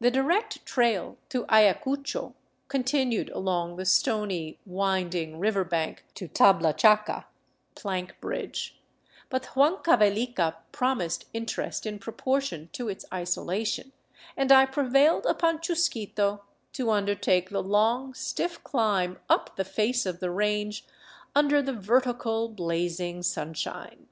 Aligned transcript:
The 0.00 0.10
direct 0.10 0.66
trail 0.66 1.18
to 1.28 1.44
Ayacucho 1.48 2.34
continued 2.66 3.30
along 3.30 3.76
the 3.76 3.84
stony, 3.84 4.58
winding 4.66 5.38
river 5.38 5.62
bank 5.62 6.04
to 6.16 6.26
Tablachaca 6.26 7.26
(Plank 7.76 8.20
bridge), 8.20 8.80
but 9.30 9.50
Huancavelica 9.54 10.56
promised 10.72 11.26
in 11.32 11.46
terest 11.46 11.86
in 11.86 12.00
proportion 12.00 12.70
to 12.72 12.88
its 12.88 13.04
isolation, 13.14 13.92
and 14.36 14.50
I 14.50 14.66
prevailed 14.66 15.26
upon 15.26 15.60
Chusquito 15.60 16.42
to 16.72 16.90
undertake 16.90 17.50
the 17.50 17.62
long, 17.62 18.14
stiff 18.14 18.64
climb 18.64 19.20
up 19.28 19.54
the 19.54 19.64
face 19.64 20.06
of 20.06 20.18
the 20.18 20.32
range 20.32 20.84
under 21.36 21.62
the 21.62 21.72
ver 21.72 22.00
tical 22.00 22.52
blazing 22.52 23.22
sunshine. 23.22 24.08